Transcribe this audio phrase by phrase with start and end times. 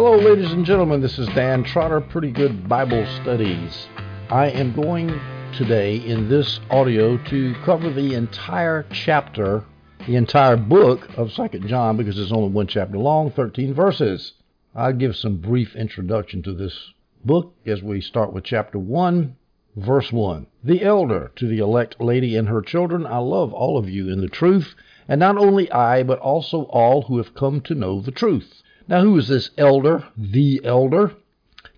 [0.00, 1.00] Hello, ladies and gentlemen.
[1.00, 3.88] This is Dan Trotter, Pretty Good Bible Studies.
[4.30, 5.08] I am going
[5.54, 9.64] today in this audio to cover the entire chapter,
[10.06, 14.34] the entire book of Second John, because it's only one chapter long, 13 verses.
[14.72, 16.92] I'll give some brief introduction to this
[17.24, 19.34] book as we start with chapter 1,
[19.74, 20.46] verse 1.
[20.62, 24.20] The elder to the elect lady and her children, I love all of you in
[24.20, 24.76] the truth,
[25.08, 28.62] and not only I, but also all who have come to know the truth.
[28.88, 30.04] Now, who is this elder?
[30.16, 31.12] The elder,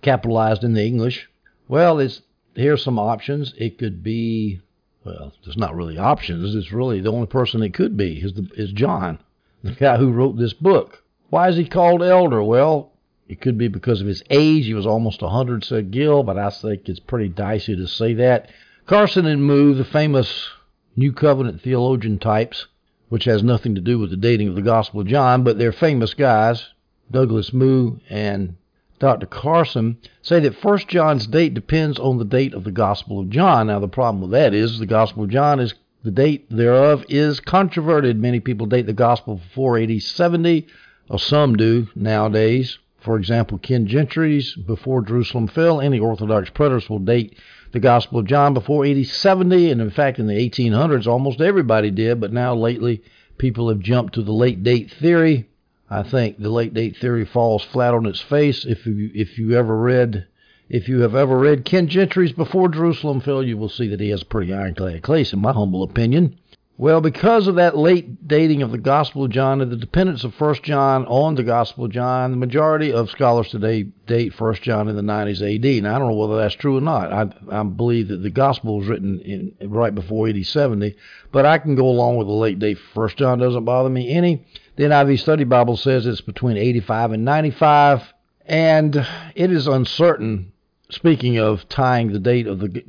[0.00, 1.28] capitalized in the English.
[1.66, 2.22] Well, it's
[2.54, 3.52] here's some options.
[3.58, 4.60] It could be,
[5.04, 6.54] well, there's not really options.
[6.54, 9.18] It's really the only person it could be is the, is John,
[9.64, 11.02] the guy who wrote this book.
[11.30, 12.42] Why is he called elder?
[12.42, 12.92] Well,
[13.28, 14.66] it could be because of his age.
[14.66, 18.50] He was almost 100, said Gill, but I think it's pretty dicey to say that.
[18.86, 20.48] Carson and Moo, the famous
[20.96, 22.66] New Covenant theologian types,
[23.08, 25.72] which has nothing to do with the dating of the Gospel of John, but they're
[25.72, 26.68] famous guys.
[27.10, 28.56] Douglas Moo and
[29.00, 29.26] Dr.
[29.26, 33.66] Carson say that First John's date depends on the date of the Gospel of John.
[33.66, 37.40] Now the problem with that is the Gospel of John is the date thereof is
[37.40, 38.18] controverted.
[38.18, 40.66] Many people date the Gospel before AD 70,
[41.08, 42.78] or some do nowadays.
[43.00, 45.80] For example, Ken Gentry's Before Jerusalem Fell.
[45.80, 47.36] Any Orthodox preterists will date
[47.72, 51.90] the Gospel of John before AD 70, and in fact, in the 1800s, almost everybody
[51.90, 52.20] did.
[52.20, 53.02] But now lately,
[53.38, 55.49] people have jumped to the late date theory
[55.90, 58.64] I think the late date theory falls flat on its face.
[58.64, 60.26] If you if you ever read
[60.68, 64.10] if you have ever read Ken Gentry's Before Jerusalem Fell, you will see that he
[64.10, 66.38] has a pretty ironclad case, in my humble opinion.
[66.80, 70.32] Well, because of that late dating of the Gospel of John and the dependence of
[70.32, 74.88] First John on the Gospel of John, the majority of scholars today date First John
[74.88, 75.82] in the 90s AD.
[75.82, 77.12] Now, I don't know whether that's true or not.
[77.12, 80.96] I, I believe that the Gospel was written in, right before AD 70,
[81.32, 83.40] but I can go along with the late date First John.
[83.40, 84.46] Doesn't bother me any.
[84.80, 88.14] The NIV Study Bible says it's between 85 and 95,
[88.46, 90.54] and it is uncertain.
[90.88, 92.82] Speaking of tying the date of the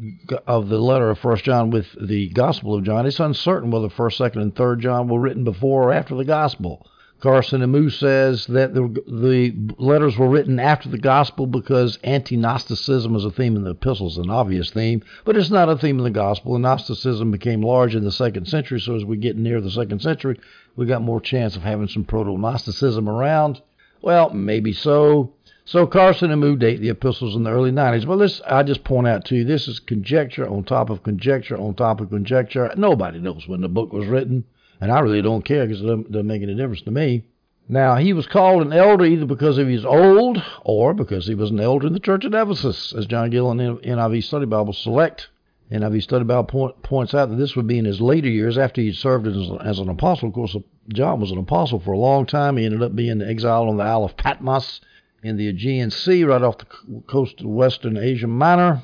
[0.47, 4.17] of the letter of First John with the Gospel of John, it's uncertain whether First,
[4.17, 6.87] Second, and Third John were written before or after the Gospel.
[7.21, 13.15] Carson and Moose says that the, the letters were written after the gospel because anti-Gnosticism
[13.15, 16.03] is a theme in the epistles, an obvious theme, but it's not a theme in
[16.03, 16.55] the gospel.
[16.55, 20.01] And Gnosticism became large in the second century, so as we get near the second
[20.01, 20.39] century,
[20.75, 23.61] we got more chance of having some proto-Gnosticism around.
[24.01, 25.33] Well, maybe so.
[25.63, 28.07] So Carson and Moo date the epistles in the early 90s.
[28.07, 31.55] But this, I just point out to you, this is conjecture on top of conjecture
[31.55, 32.73] on top of conjecture.
[32.75, 34.43] Nobody knows when the book was written
[34.81, 37.23] and I really don't care because it doesn't, make any difference to me.
[37.69, 41.51] Now, he was called an elder either because he was old or because he was
[41.51, 45.29] an elder in the church at Ephesus, as John Gill and NIV Study Bible select.
[45.71, 48.81] NIV Study Bible point, points out that this would be in his later years after
[48.81, 50.27] he'd served as, as an apostle.
[50.27, 50.57] Of course,
[50.89, 52.57] John was an apostle for a long time.
[52.57, 54.81] He ended up being exiled on the Isle of Patmos
[55.23, 56.65] in the Aegean Sea, right off the
[57.07, 58.81] coast of western Asia Minor.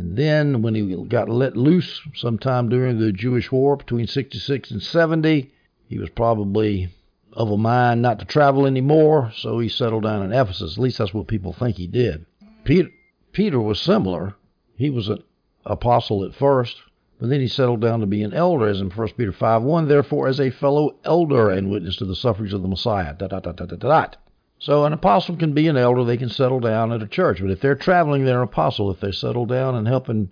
[0.00, 4.82] And then, when he got let loose sometime during the Jewish War between 66 and
[4.82, 5.52] 70,
[5.88, 6.88] he was probably
[7.34, 10.78] of a mind not to travel anymore, so he settled down in Ephesus.
[10.78, 12.24] At least that's what people think he did.
[12.64, 12.88] Peter,
[13.32, 14.36] Peter was similar.
[14.74, 15.22] He was an
[15.66, 16.78] apostle at first,
[17.18, 19.86] but then he settled down to be an elder, as in 1 Peter 5 1,
[19.86, 23.14] therefore, as a fellow elder and witness to the sufferings of the Messiah.
[24.60, 27.40] So an apostle can be an elder, they can settle down at a church.
[27.40, 28.90] But if they're traveling, they're an apostle.
[28.90, 30.28] If they settle down and helping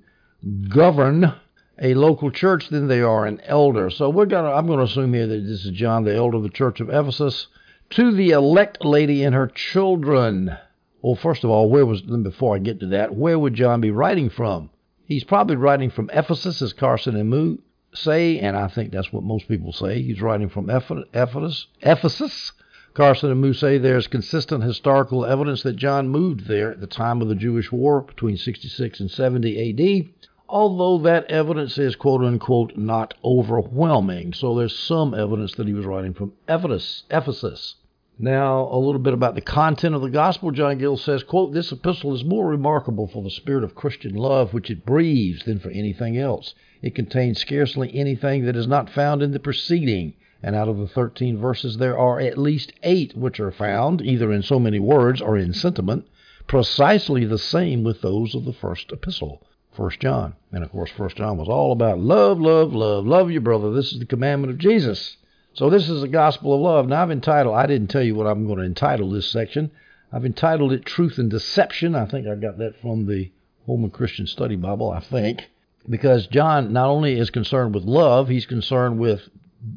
[0.68, 1.32] govern
[1.80, 3.88] a local church, then they are an elder.
[3.88, 6.50] So we're gonna I'm gonna assume here that this is John, the elder of the
[6.50, 7.46] church of Ephesus,
[7.90, 10.56] to the elect lady and her children.
[11.00, 13.90] Well, first of all, where was before I get to that, where would John be
[13.90, 14.68] writing from?
[15.06, 17.58] He's probably writing from Ephesus, as Carson and Moo
[17.94, 20.02] say, and I think that's what most people say.
[20.02, 22.52] He's writing from Ephesus, Ephesus,
[22.98, 27.22] Carson and Moo say there's consistent historical evidence that John moved there at the time
[27.22, 32.76] of the Jewish War between 66 and 70 AD, although that evidence is quote unquote
[32.76, 34.32] not overwhelming.
[34.32, 36.32] So there's some evidence that he was writing from.
[36.48, 37.76] Ephesus.
[38.18, 40.50] Now, a little bit about the content of the gospel.
[40.50, 44.52] John Gill says, quote, This epistle is more remarkable for the spirit of Christian love
[44.52, 46.52] which it breathes than for anything else.
[46.82, 50.86] It contains scarcely anything that is not found in the preceding and out of the
[50.86, 55.20] 13 verses, there are at least eight which are found, either in so many words
[55.20, 56.06] or in sentiment,
[56.46, 59.42] precisely the same with those of the first epistle,
[59.72, 60.34] First John.
[60.52, 63.72] And of course, First John was all about love, love, love, love your brother.
[63.72, 65.16] This is the commandment of Jesus.
[65.54, 66.86] So this is the gospel of love.
[66.86, 69.72] Now I've entitled, I didn't tell you what I'm going to entitle this section.
[70.12, 71.94] I've entitled it Truth and Deception.
[71.94, 73.30] I think I got that from the
[73.66, 75.50] Holman Christian Study Bible, I think.
[75.88, 79.28] Because John not only is concerned with love, he's concerned with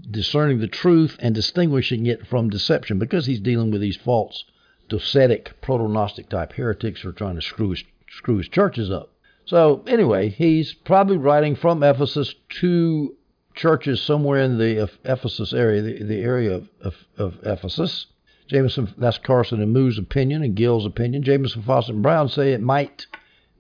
[0.09, 4.45] discerning the truth and distinguishing it from deception because he's dealing with these false
[4.89, 9.13] docetic, proto-Gnostic type heretics who are trying to screw his, screw his churches up.
[9.45, 13.15] So anyway, he's probably writing from Ephesus to
[13.55, 18.07] churches somewhere in the Ephesus area, the, the area of, of, of Ephesus.
[18.47, 21.23] Jamieson, that's Carson and Moo's opinion and Gill's opinion.
[21.23, 23.07] Jamieson, Fausset, and Brown say it might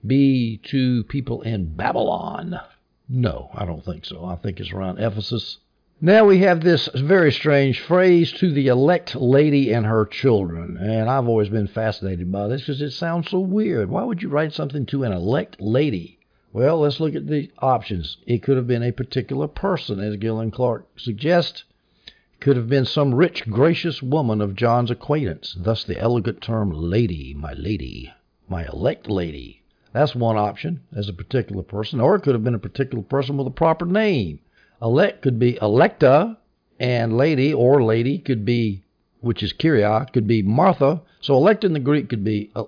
[0.05, 2.59] be to people in Babylon.
[3.07, 4.25] No, I don't think so.
[4.25, 5.57] I think it's around Ephesus.
[6.03, 10.75] Now we have this very strange phrase to the elect lady and her children.
[10.77, 13.87] And I've always been fascinated by this because it sounds so weird.
[13.87, 16.17] Why would you write something to an elect lady?
[16.53, 18.17] Well, let's look at the options.
[18.25, 21.65] It could have been a particular person, as Gill and Clarke suggest.
[22.07, 26.71] It could have been some rich, gracious woman of John's acquaintance, thus the elegant term
[26.71, 28.11] lady, my lady,
[28.49, 29.61] my elect lady.
[29.93, 33.37] That's one option, as a particular person, or it could have been a particular person
[33.37, 34.39] with a proper name.
[34.81, 36.37] Elect could be electa,
[36.79, 38.81] and lady or lady could be,
[39.19, 41.01] which is Kyria, could be Martha.
[41.19, 42.63] So elect in the Greek could be a,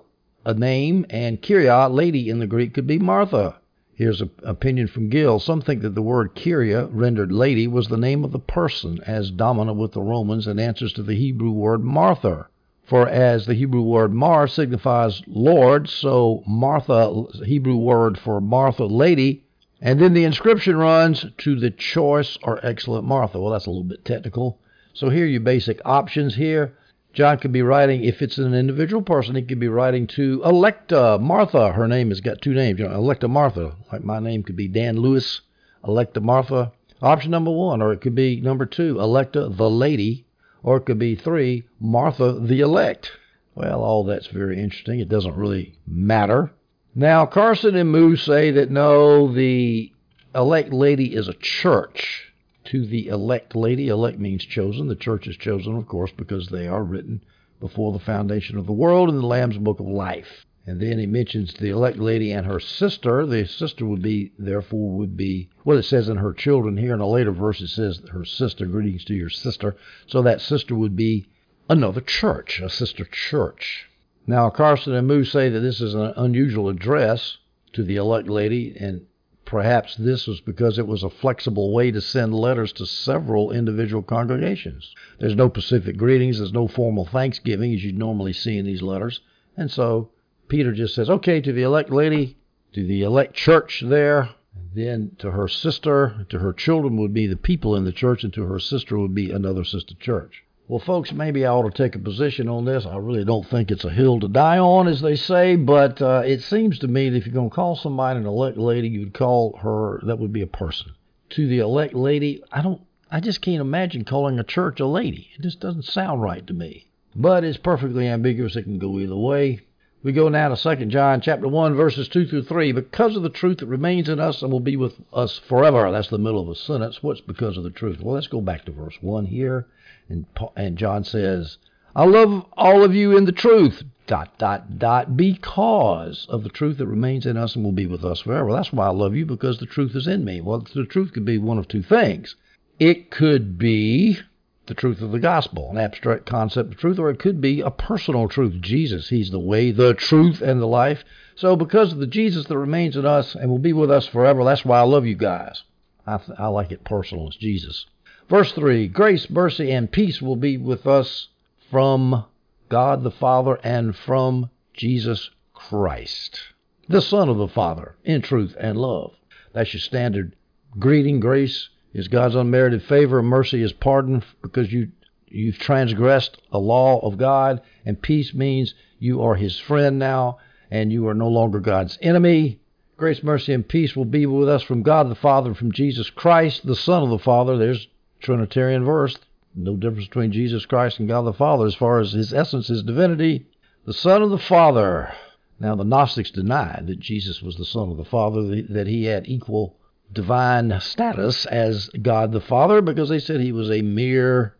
[0.46, 3.56] a name, and Kyria, lady in the Greek, could be Martha.
[3.96, 5.40] Here's an opinion from Gill.
[5.40, 9.30] Some think that the word Kyria, rendered lady, was the name of the person, as
[9.30, 12.46] Domina with the Romans and answers to the Hebrew word Martha.
[12.84, 19.42] For as the Hebrew word mar signifies Lord, so Martha, Hebrew word for Martha, lady,
[19.80, 23.40] and then the inscription runs to the choice or excellent Martha.
[23.40, 24.58] Well, that's a little bit technical.
[24.92, 26.74] So here are your basic options here.
[27.12, 31.18] John could be writing, if it's an individual person, he could be writing to Electa
[31.20, 31.72] Martha.
[31.72, 33.76] Her name has got two names, you know, Electa Martha.
[33.92, 35.40] Like my name could be Dan Lewis,
[35.86, 36.72] Electa Martha.
[37.02, 40.24] Option number one, or it could be number two, Electa the Lady
[40.64, 43.12] or it could be three, Martha the elect.
[43.54, 44.98] Well, all that's very interesting.
[44.98, 46.50] It doesn't really matter.
[46.96, 49.92] Now, Carson and Moo say that no, the
[50.32, 52.32] elect lady is a church.
[52.66, 54.86] To the elect lady, elect means chosen.
[54.86, 57.24] The church is chosen, of course, because they are written
[57.58, 60.46] before the foundation of the world in the Lamb's Book of Life.
[60.66, 63.26] And then he mentions the elect lady and her sister.
[63.26, 67.00] The sister would be, therefore, would be, well, it says in her children here in
[67.00, 69.76] a later verse, it says her sister, greetings to your sister.
[70.06, 71.26] So that sister would be
[71.68, 73.90] another church, a sister church.
[74.26, 77.36] Now, Carson and Moo say that this is an unusual address
[77.74, 79.04] to the elect lady, and
[79.44, 84.02] perhaps this was because it was a flexible way to send letters to several individual
[84.02, 84.94] congregations.
[85.18, 89.20] There's no specific greetings, there's no formal thanksgiving as you'd normally see in these letters,
[89.58, 90.08] and so
[90.48, 92.38] Peter just says, okay, to the elect lady,
[92.72, 94.30] to the elect church there,
[94.74, 98.32] then to her sister, to her children would be the people in the church, and
[98.32, 100.43] to her sister would be another sister church.
[100.66, 102.86] Well, folks, maybe I ought to take a position on this.
[102.86, 106.22] I really don't think it's a hill to die on, as they say, but uh,
[106.24, 109.12] it seems to me that if you're going to call somebody an elect lady, you'd
[109.12, 110.92] call her, that would be a person.
[111.30, 112.80] To the elect lady, I don't,
[113.10, 115.28] I just can't imagine calling a church a lady.
[115.36, 116.86] It just doesn't sound right to me.
[117.14, 118.56] But it's perfectly ambiguous.
[118.56, 119.60] It can go either way.
[120.02, 122.72] We go now to 2 John chapter 1 verses 2 through 3.
[122.72, 125.90] Because of the truth that remains in us and will be with us forever.
[125.92, 127.02] That's the middle of a sentence.
[127.02, 128.00] What's because of the truth?
[128.00, 129.66] Well, let's go back to verse 1 here.
[130.08, 131.58] And, and John says,
[131.96, 136.78] I love all of you in the truth, dot, dot, dot, because of the truth
[136.78, 138.52] that remains in us and will be with us forever.
[138.52, 140.40] That's why I love you, because the truth is in me.
[140.40, 142.34] Well, the truth could be one of two things.
[142.78, 144.18] It could be
[144.66, 147.70] the truth of the gospel, an abstract concept of truth, or it could be a
[147.70, 148.60] personal truth.
[148.60, 151.04] Jesus, He's the way, the truth, and the life.
[151.36, 154.42] So, because of the Jesus that remains in us and will be with us forever,
[154.42, 155.62] that's why I love you guys.
[156.06, 157.28] I, th- I like it personal.
[157.28, 157.86] It's Jesus.
[158.30, 161.28] Verse 3 Grace, mercy, and peace will be with us
[161.70, 162.24] from
[162.70, 166.40] God the Father and from Jesus Christ,
[166.88, 169.12] the Son of the Father, in truth and love.
[169.52, 170.36] That's your standard
[170.78, 173.22] greeting, grace, is God's unmerited favor.
[173.22, 174.90] Mercy is pardon because you
[175.28, 180.38] you've transgressed a law of God, and peace means you are His friend now,
[180.70, 182.58] and you are no longer God's enemy.
[182.96, 186.64] Grace, mercy, and peace will be with us from God the Father from Jesus Christ,
[186.64, 187.58] the Son of the Father.
[187.58, 187.86] There's
[188.24, 189.16] Trinitarian verse.
[189.54, 192.82] No difference between Jesus Christ and God the Father as far as His essence, His
[192.82, 193.46] divinity.
[193.84, 195.12] The Son of the Father.
[195.60, 199.28] Now, the Gnostics denied that Jesus was the Son of the Father, that He had
[199.28, 199.76] equal
[200.12, 204.54] divine status as God the Father because they said he was a mere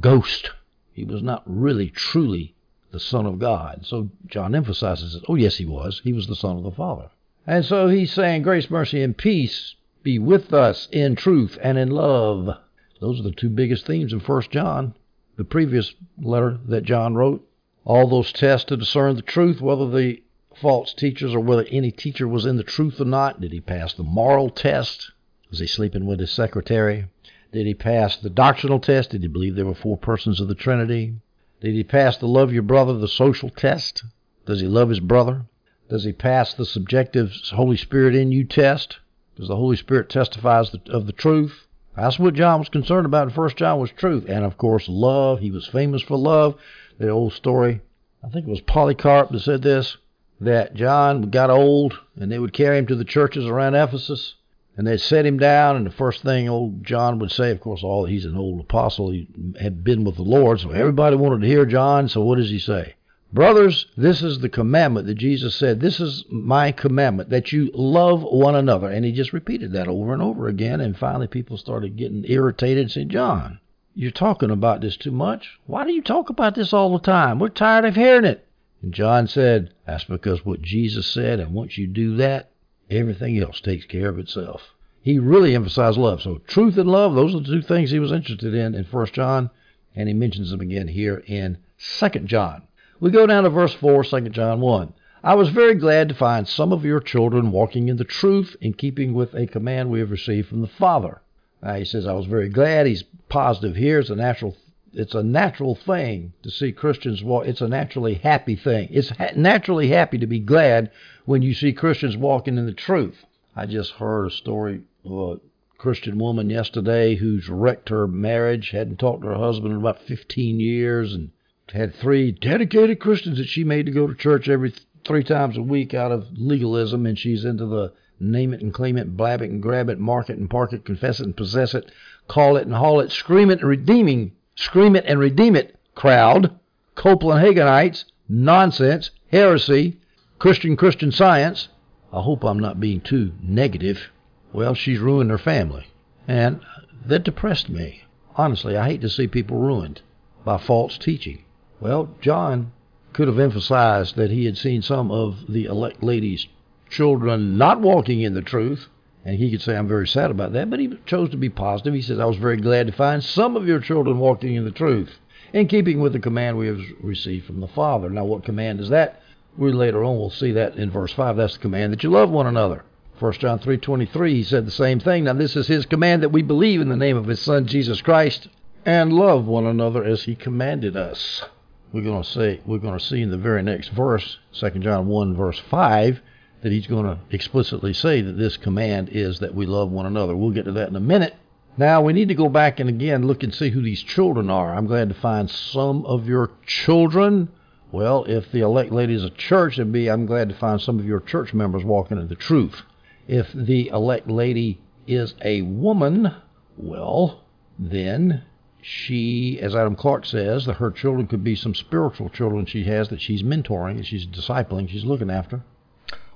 [0.00, 0.50] ghost.
[0.92, 2.54] He was not really, truly
[2.90, 3.86] the Son of God.
[3.86, 5.24] So John emphasizes it.
[5.28, 6.00] Oh, yes, he was.
[6.04, 7.10] He was the Son of the Father.
[7.46, 11.90] And so he's saying, Grace, mercy, and peace be with us in truth and in
[11.90, 12.56] love.
[13.00, 14.94] Those are the two biggest themes in 1 John,
[15.36, 17.48] the previous letter that John wrote.
[17.84, 20.20] All those tests to discern the truth, whether the
[20.60, 23.40] false teachers or whether any teacher was in the truth or not.
[23.40, 25.12] Did he pass the moral test?
[25.50, 27.06] Was he sleeping with his secretary?
[27.52, 29.10] Did he pass the doctrinal test?
[29.10, 31.14] Did he believe there were four persons of the Trinity?
[31.60, 34.02] Did he pass the love your brother the social test?
[34.44, 35.46] Does he love his brother?
[35.88, 38.98] Does he pass the subjective Holy Spirit in you test?
[39.36, 41.67] Does the Holy Spirit testifies of the truth?
[42.00, 45.40] That's what John was concerned about in First John was truth, and of course love.
[45.40, 46.56] He was famous for love.
[46.98, 47.80] The old story,
[48.22, 49.96] I think it was Polycarp that said this,
[50.40, 54.34] that John got old and they would carry him to the churches around Ephesus
[54.76, 57.82] and they'd set him down and the first thing old John would say, of course,
[57.82, 59.26] all he's an old apostle, he
[59.60, 62.08] had been with the Lord, so everybody wanted to hear John.
[62.08, 62.94] So what does he say?
[63.30, 65.80] Brothers, this is the commandment that Jesus said.
[65.80, 68.88] This is my commandment that you love one another.
[68.88, 70.80] And he just repeated that over and over again.
[70.80, 73.60] And finally, people started getting irritated and said, John,
[73.94, 75.58] you're talking about this too much.
[75.66, 77.38] Why do you talk about this all the time?
[77.38, 78.46] We're tired of hearing it.
[78.80, 81.38] And John said, That's because what Jesus said.
[81.38, 82.50] And once you do that,
[82.88, 84.62] everything else takes care of itself.
[85.02, 86.22] He really emphasized love.
[86.22, 89.06] So, truth and love, those are the two things he was interested in in 1
[89.06, 89.50] John.
[89.94, 92.62] And he mentions them again here in 2 John.
[93.00, 94.92] We go down to verse 4, 2 John 1.
[95.22, 98.72] I was very glad to find some of your children walking in the truth in
[98.72, 101.20] keeping with a command we have received from the Father.
[101.62, 102.86] Now he says, I was very glad.
[102.86, 104.00] He's positive here.
[104.00, 104.56] It's a natural
[104.92, 107.46] it's a natural thing to see Christians walk.
[107.46, 108.88] It's a naturally happy thing.
[108.90, 110.90] It's ha- naturally happy to be glad
[111.24, 113.24] when you see Christians walking in the truth.
[113.54, 115.40] I just heard a story of a
[115.76, 120.58] Christian woman yesterday who's wrecked her marriage, hadn't talked to her husband in about 15
[120.58, 121.30] years, and
[121.72, 124.72] had three dedicated Christians that she made to go to church every
[125.06, 128.96] three times a week out of legalism, and she's into the name it and claim
[128.96, 131.74] it, blab it and grab it, mark it and park it, confess it and possess
[131.74, 131.90] it,
[132.26, 136.58] call it and haul it, scream it and redeeming, scream it and redeem it crowd,
[136.94, 139.98] Copeland Haginites, nonsense, heresy,
[140.38, 141.68] Christian Christian science.
[142.12, 144.10] I hope I'm not being too negative.
[144.52, 145.86] Well, she's ruined her family,
[146.26, 146.60] and
[147.04, 148.04] that depressed me.
[148.36, 150.00] Honestly, I hate to see people ruined
[150.44, 151.44] by false teaching.
[151.80, 152.72] Well, John
[153.12, 156.48] could have emphasized that he had seen some of the elect lady's
[156.90, 158.88] children not walking in the truth,
[159.24, 161.94] and he could say, I'm very sad about that, but he chose to be positive.
[161.94, 164.72] He says, I was very glad to find some of your children walking in the
[164.72, 165.20] truth,
[165.52, 168.10] in keeping with the command we have received from the Father.
[168.10, 169.22] Now, what command is that?
[169.56, 171.36] We later on will see that in verse 5.
[171.36, 172.82] That's the command that you love one another.
[173.20, 175.24] 1 John 3:23 he said the same thing.
[175.24, 178.00] Now this is his command that we believe in the name of his son Jesus
[178.00, 178.48] Christ
[178.84, 181.44] and love one another as he commanded us
[181.92, 185.06] we're going to say we're going to see in the very next verse, 2 John
[185.06, 186.20] 1 verse 5,
[186.62, 190.36] that he's going to explicitly say that this command is that we love one another.
[190.36, 191.34] We'll get to that in a minute.
[191.76, 194.74] Now we need to go back and again look and see who these children are.
[194.74, 197.48] I'm glad to find some of your children.
[197.92, 200.98] Well, if the elect lady is a church, it'd be I'm glad to find some
[200.98, 202.82] of your church members walking in the truth.
[203.28, 206.34] If the elect lady is a woman,
[206.76, 207.44] well,
[207.78, 208.42] then
[208.90, 213.10] she, as Adam Clarke says, that her children could be some spiritual children she has
[213.10, 215.62] that she's mentoring and she's discipling, she's looking after.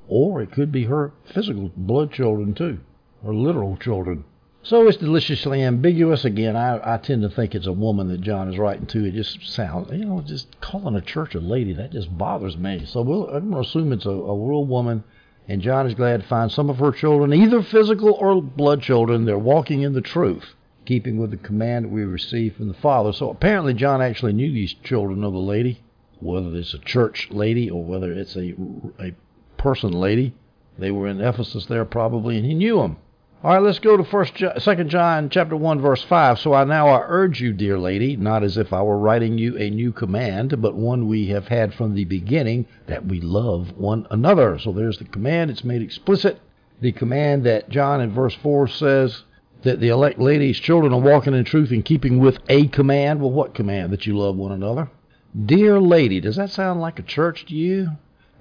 [0.06, 2.80] Or it could be her physical blood children too,
[3.24, 4.24] her literal children.
[4.62, 6.26] So it's deliciously ambiguous.
[6.26, 9.06] Again, I, I tend to think it's a woman that John is writing to.
[9.06, 12.84] It just sounds, you know, just calling a church a lady, that just bothers me.
[12.84, 15.04] So we'll, I'm going to assume it's a, a real woman.
[15.48, 19.24] And John is glad to find some of her children, either physical or blood children,
[19.24, 20.54] they're walking in the truth
[20.84, 23.12] keeping with the command that we received from the Father.
[23.12, 25.82] So apparently, John actually knew these children of the lady,
[26.20, 28.54] whether it's a church lady or whether it's a,
[28.98, 29.12] a
[29.56, 30.34] person lady.
[30.78, 32.96] They were in Ephesus there probably, and he knew them.
[33.44, 36.38] All right, let's go to First, Second John, chapter one, verse five.
[36.38, 39.58] So I now I urge you, dear lady, not as if I were writing you
[39.58, 44.06] a new command, but one we have had from the beginning, that we love one
[44.12, 44.60] another.
[44.60, 46.38] So there's the command; it's made explicit.
[46.80, 49.24] The command that John in verse four says
[49.62, 53.20] that the elect lady's children are walking in truth in keeping with a command.
[53.20, 53.92] Well, what command?
[53.92, 54.90] That you love one another.
[55.46, 57.92] Dear lady, does that sound like a church to you?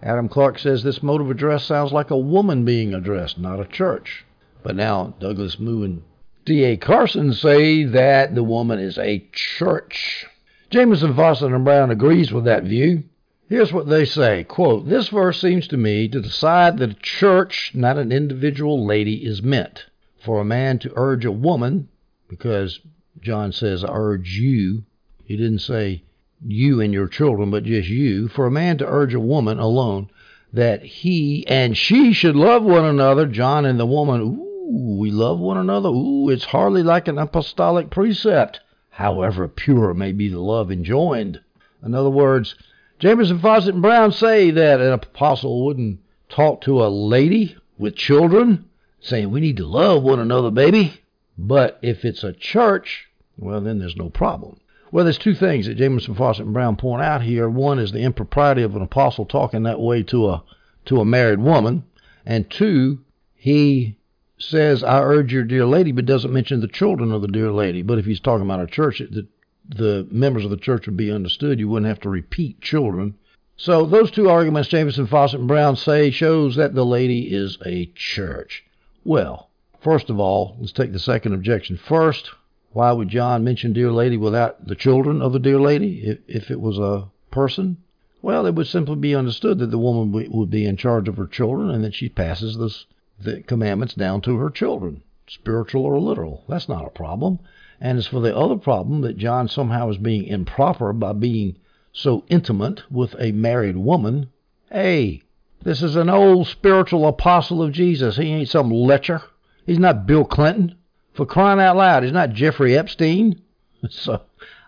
[0.03, 3.65] Adam Clarke says this mode of address sounds like a woman being addressed, not a
[3.65, 4.25] church.
[4.63, 6.01] But now Douglas Moo and
[6.43, 6.77] D.A.
[6.77, 10.25] Carson say that the woman is a church.
[10.71, 13.03] Jamieson, Fausset, and Brown agrees with that view.
[13.47, 17.71] Here's what they say, quote, This verse seems to me to decide that a church,
[17.75, 19.85] not an individual lady, is meant
[20.23, 21.89] for a man to urge a woman,
[22.27, 22.79] because
[23.19, 24.83] John says, urge you.
[25.25, 26.03] He didn't say
[26.45, 28.27] you and your children, but just you.
[28.27, 30.09] For a man to urge a woman alone
[30.53, 35.39] that he and she should love one another, John and the woman, ooh, we love
[35.39, 35.89] one another.
[35.89, 38.59] Ooh, it's hardly like an apostolic precept,
[38.89, 41.39] however pure may be the love enjoined.
[41.83, 42.55] In other words,
[42.99, 45.99] Jamieson, Fausset, and Brown say that an apostle wouldn't
[46.29, 48.65] talk to a lady with children
[49.01, 51.01] saying we need to love one another, baby.
[51.37, 54.59] But if it's a church, well, then there's no problem.
[54.91, 57.49] Well, there's two things that Jamieson, Fausset, and Brown point out here.
[57.49, 60.43] One is the impropriety of an apostle talking that way to a
[60.85, 61.83] to a married woman,
[62.25, 62.99] and two,
[63.35, 63.95] he
[64.37, 67.81] says, "I urge your dear lady," but doesn't mention the children of the dear lady.
[67.81, 69.27] But if he's talking about a church, the
[69.69, 71.59] the members of the church would be understood.
[71.59, 73.15] You wouldn't have to repeat children.
[73.55, 77.85] So those two arguments, Jamieson, Fausset, and Brown say, shows that the lady is a
[77.95, 78.65] church.
[79.03, 82.29] Well, first of all, let's take the second objection first.
[82.71, 86.51] Why would John mention dear lady without the children of the dear lady if, if
[86.51, 87.77] it was a person?
[88.21, 91.25] Well, it would simply be understood that the woman would be in charge of her
[91.25, 92.85] children and that she passes this,
[93.19, 96.43] the commandments down to her children, spiritual or literal.
[96.47, 97.39] That's not a problem.
[97.79, 101.57] And as for the other problem that John somehow is being improper by being
[101.91, 104.29] so intimate with a married woman,
[104.69, 105.23] hey,
[105.63, 108.17] this is an old spiritual apostle of Jesus.
[108.17, 109.21] He ain't some lecher.
[109.65, 110.75] He's not Bill Clinton.
[111.13, 113.41] For crying out loud, he's not Jeffrey Epstein.
[113.89, 114.21] So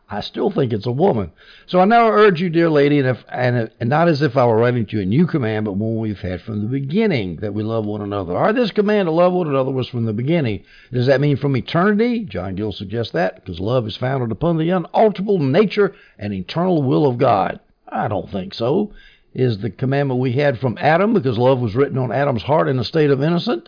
[0.10, 1.32] I still think it's a woman.
[1.66, 4.46] So I now urge you, dear lady, and, if, and, and not as if I
[4.46, 7.54] were writing to you a new command, but one we've had from the beginning, that
[7.54, 8.34] we love one another.
[8.34, 10.66] Or this command to love one another was from the beginning.
[10.92, 12.26] Does that mean from eternity?
[12.26, 17.08] John Gill suggests that, because love is founded upon the unalterable nature and eternal will
[17.08, 17.60] of God.
[17.88, 18.92] I don't think so.
[19.34, 22.78] Is the commandment we had from Adam, because love was written on Adam's heart in
[22.80, 23.68] a state of innocence?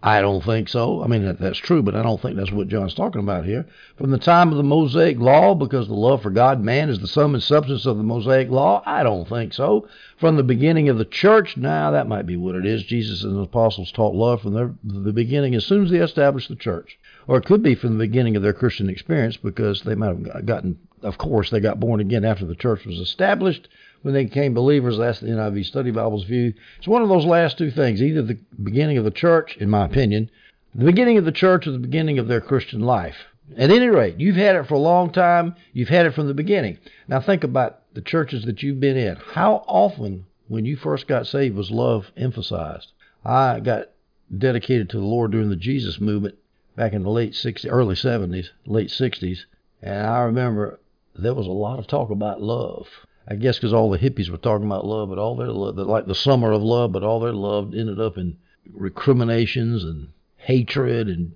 [0.00, 1.02] I don't think so.
[1.02, 3.66] I mean, that, that's true, but I don't think that's what John's talking about here.
[3.96, 7.08] From the time of the Mosaic Law, because the love for God, man, is the
[7.08, 8.80] sum and substance of the Mosaic Law?
[8.86, 9.88] I don't think so.
[10.16, 11.56] From the beginning of the church?
[11.56, 12.84] Now, that might be what it is.
[12.84, 16.48] Jesus and the apostles taught love from the, the beginning as soon as they established
[16.48, 16.96] the church.
[17.26, 20.46] Or it could be from the beginning of their Christian experience because they might have
[20.46, 23.68] gotten, of course, they got born again after the church was established
[24.02, 24.98] when they became believers.
[24.98, 26.54] That's the NIV Study Bible's view.
[26.78, 29.84] It's one of those last two things either the beginning of the church, in my
[29.84, 30.30] opinion,
[30.74, 33.16] the beginning of the church or the beginning of their Christian life.
[33.56, 35.54] At any rate, you've had it for a long time.
[35.72, 36.78] You've had it from the beginning.
[37.08, 39.16] Now think about the churches that you've been in.
[39.16, 42.92] How often, when you first got saved, was love emphasized?
[43.24, 43.90] I got
[44.36, 46.36] dedicated to the Lord during the Jesus movement
[46.76, 49.40] back in the late 60s, early 70s, late 60s,
[49.82, 50.78] and I remember
[51.18, 52.86] there was a lot of talk about love.
[53.26, 56.06] I guess because all the hippies were talking about love, but all their love, like
[56.06, 58.38] the summer of love, but all their love ended up in
[58.72, 61.32] recriminations and hatred and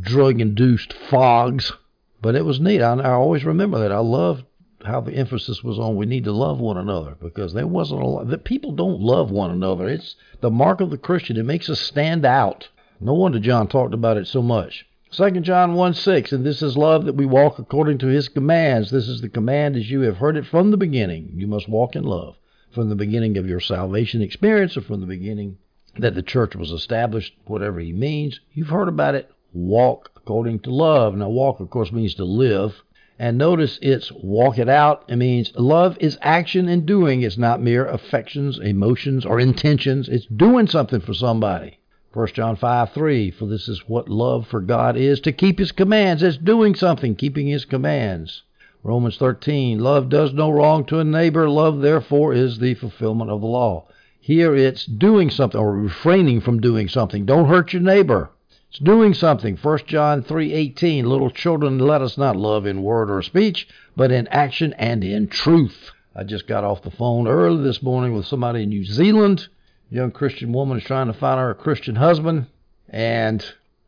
[0.00, 1.72] drug-induced fogs.
[2.20, 2.82] But it was neat.
[2.82, 3.92] I, I always remember that.
[3.92, 4.44] I loved
[4.84, 8.06] how the emphasis was on we need to love one another because there wasn't a
[8.06, 9.88] lot that people don't love one another.
[9.88, 11.36] It's the mark of the Christian.
[11.36, 12.68] It makes us stand out.
[13.00, 14.86] No wonder John talked about it so much.
[15.12, 18.90] 2 John 1 6, and this is love that we walk according to his commands.
[18.90, 21.30] This is the command as you have heard it from the beginning.
[21.32, 22.34] You must walk in love.
[22.72, 25.58] From the beginning of your salvation experience or from the beginning
[25.96, 29.30] that the church was established, whatever he means, you've heard about it.
[29.52, 31.14] Walk according to love.
[31.14, 32.82] Now, walk, of course, means to live.
[33.16, 35.04] And notice it's walk it out.
[35.08, 37.22] It means love is action and doing.
[37.22, 40.08] It's not mere affections, emotions, or intentions.
[40.08, 41.78] It's doing something for somebody.
[42.16, 45.70] 1 John 5 3, for this is what love for God is to keep his
[45.70, 46.22] commands.
[46.22, 48.42] It's doing something, keeping his commands.
[48.82, 51.46] Romans 13, love does no wrong to a neighbor.
[51.46, 53.86] Love, therefore, is the fulfillment of the law.
[54.18, 57.26] Here it's doing something or refraining from doing something.
[57.26, 58.30] Don't hurt your neighbor.
[58.70, 59.58] It's doing something.
[59.58, 64.26] 1 John 3:18 Little children let us not love in word or speech, but in
[64.28, 65.90] action and in truth.
[66.14, 69.48] I just got off the phone early this morning with somebody in New Zealand
[69.90, 72.46] young Christian woman is trying to find her a Christian husband,
[72.88, 73.44] and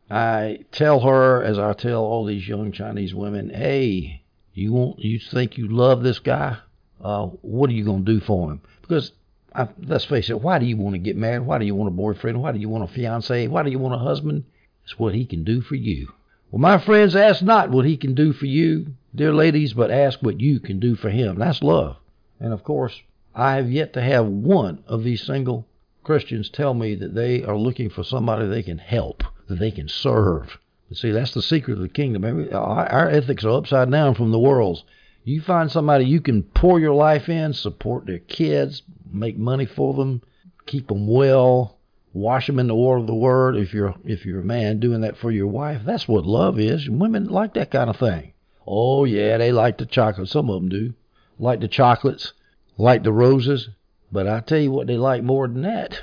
[0.09, 5.19] I tell her, as I tell all these young Chinese women, hey, you want you
[5.19, 6.57] think you love this guy?
[7.01, 8.61] Uh, what are you gonna do for him?
[8.81, 9.11] Because
[9.53, 11.45] I, let's face it, why do you want to get married?
[11.45, 12.41] Why do you want a boyfriend?
[12.41, 13.47] Why do you want a fiance?
[13.47, 14.43] Why do you want a husband?
[14.83, 16.13] It's what he can do for you.
[16.51, 20.21] Well, my friends, ask not what he can do for you, dear ladies, but ask
[20.21, 21.37] what you can do for him.
[21.37, 21.97] That's love.
[22.39, 23.01] And of course,
[23.35, 25.67] I have yet to have one of these single
[26.03, 29.87] Christians tell me that they are looking for somebody they can help, that they can
[29.87, 30.57] serve.
[30.87, 32.25] But see, that's the secret of the kingdom.
[32.53, 34.83] Our ethics are upside down from the world's.
[35.23, 38.81] You find somebody you can pour your life in, support their kids,
[39.11, 40.21] make money for them,
[40.65, 41.77] keep them well,
[42.13, 43.55] wash them in the water of the word.
[43.55, 46.89] If you're if you're a man doing that for your wife, that's what love is.
[46.89, 48.33] Women like that kind of thing.
[48.65, 50.29] Oh yeah, they like the chocolate.
[50.29, 50.93] Some of them do.
[51.37, 52.33] Like the chocolates,
[52.77, 53.69] like the roses.
[54.11, 56.01] But I tell you what they like more than that.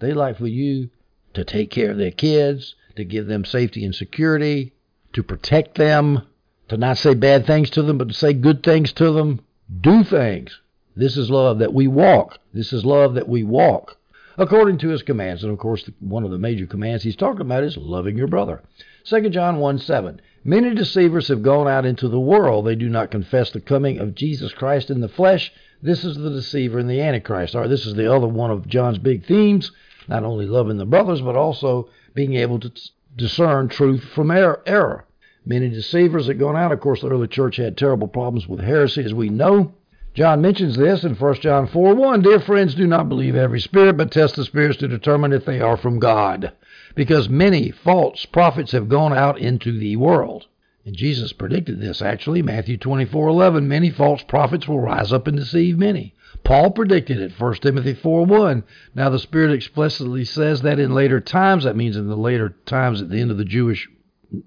[0.00, 0.90] They like for you
[1.34, 4.72] to take care of their kids, to give them safety and security,
[5.12, 6.22] to protect them,
[6.68, 9.40] to not say bad things to them, but to say good things to them.
[9.80, 10.58] Do things.
[10.94, 12.38] This is love that we walk.
[12.52, 13.98] This is love that we walk
[14.38, 15.42] according to his commands.
[15.42, 18.62] And of course, one of the major commands he's talking about is loving your brother.
[19.04, 20.20] 2 John 1 7.
[20.44, 22.66] Many deceivers have gone out into the world.
[22.66, 25.52] They do not confess the coming of Jesus Christ in the flesh.
[25.80, 27.54] This is the deceiver and the antichrist.
[27.54, 29.70] All right, this is the other one of John's big themes.
[30.08, 32.72] Not only loving the brothers, but also being able to
[33.14, 35.04] discern truth from er-, error.
[35.46, 36.72] Many deceivers had gone out.
[36.72, 39.72] Of course, the early church had terrible problems with heresy, as we know.
[40.14, 42.22] John mentions this in 1 John 4 1.
[42.22, 45.60] Dear friends, do not believe every spirit, but test the spirits to determine if they
[45.60, 46.52] are from God.
[46.96, 50.46] Because many false prophets have gone out into the world.
[50.88, 53.68] And Jesus predicted this actually, Matthew 24 11.
[53.68, 56.14] Many false prophets will rise up and deceive many.
[56.44, 58.64] Paul predicted it, 1 Timothy 4 1.
[58.94, 63.02] Now, the Spirit explicitly says that in later times, that means in the later times
[63.02, 63.86] at the end of the Jewish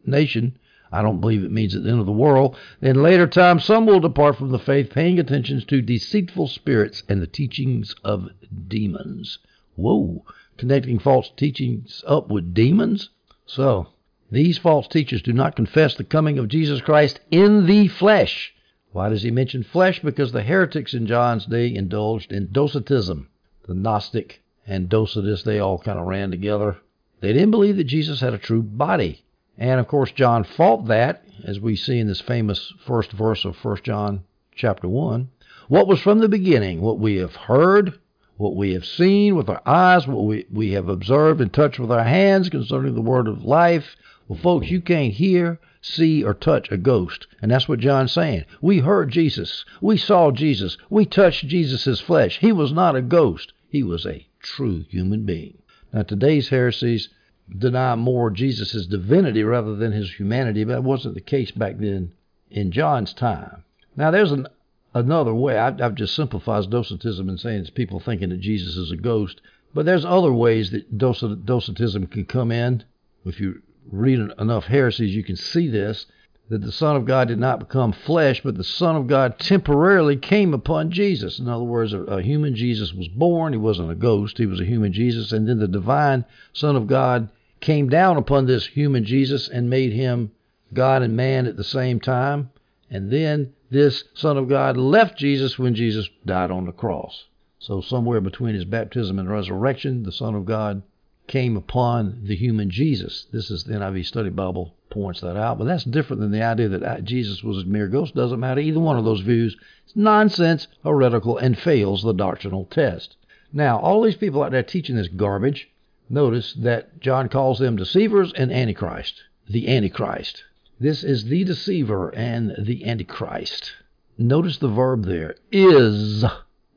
[0.03, 0.57] nation,
[0.91, 2.57] I don't believe it means at the end of the world.
[2.81, 7.21] In later times, some will depart from the faith, paying attention to deceitful spirits and
[7.21, 8.29] the teachings of
[8.67, 9.37] demons.
[9.75, 10.25] Whoa,
[10.57, 13.11] connecting false teachings up with demons?
[13.45, 13.89] So,
[14.31, 18.53] these false teachers do not confess the coming of Jesus Christ in the flesh.
[18.93, 20.01] Why does he mention flesh?
[20.01, 23.27] Because the heretics in John's day indulged in Docetism.
[23.67, 26.77] The Gnostic and Docetists, they all kind of ran together.
[27.19, 29.23] They didn't believe that Jesus had a true body.
[29.57, 33.63] And of course, John fought that, as we see in this famous first verse of
[33.63, 34.23] 1 John
[34.55, 35.29] chapter 1.
[35.67, 37.99] What was from the beginning, what we have heard,
[38.37, 41.91] what we have seen with our eyes, what we, we have observed and touched with
[41.91, 43.95] our hands concerning the word of life.
[44.27, 47.27] Well, folks, you can't hear, see, or touch a ghost.
[47.41, 48.45] And that's what John's saying.
[48.61, 49.65] We heard Jesus.
[49.81, 50.77] We saw Jesus.
[50.89, 52.39] We touched Jesus' flesh.
[52.39, 53.53] He was not a ghost.
[53.69, 55.57] He was a true human being.
[55.93, 57.09] Now, today's heresies
[57.57, 62.13] deny more Jesus' divinity rather than his humanity, but that wasn't the case back then
[62.49, 63.63] in John's time.
[63.95, 64.47] Now, there's an,
[64.93, 65.57] another way.
[65.57, 69.41] I, have just simplified Docetism in saying it's people thinking that Jesus is a ghost,
[69.73, 72.83] but there's other ways that Docetism can come in.
[73.25, 76.05] If you read enough heresies, you can see this
[76.51, 80.17] that the Son of God did not become flesh, but the Son of God temporarily
[80.17, 81.39] came upon Jesus.
[81.39, 83.53] In other words, a, a, human Jesus was born.
[83.53, 85.31] He wasn't a ghost, he was a human Jesus.
[85.31, 87.29] And then the divine Son of God
[87.61, 90.31] came down upon this human Jesus and made him
[90.73, 92.49] God and man at the same time.
[92.89, 97.27] And then this Son of God left Jesus when Jesus died on the cross.
[97.59, 100.83] So, somewhere between his baptism and resurrection, the Son of God
[101.27, 103.27] came upon the human Jesus.
[103.31, 106.69] This is the NIV Study Bible points that out, but that's different than the idea
[106.69, 108.15] that uh, Jesus was a mere ghost.
[108.15, 108.59] Doesn't matter.
[108.61, 109.55] Either one of those views
[109.87, 113.15] is nonsense, heretical, and fails the doctrinal test.
[113.53, 115.69] Now, all these people out there teaching this garbage,
[116.09, 119.23] notice that John calls them deceivers and antichrist.
[119.47, 120.43] The antichrist.
[120.79, 123.73] This is the deceiver and the antichrist.
[124.17, 126.25] Notice the verb there is.